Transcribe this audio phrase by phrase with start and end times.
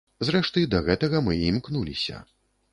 [0.27, 2.27] Зрэшты, да гэтага мы і імкнуліся.